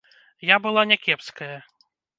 [0.53, 1.55] Я была не кепская.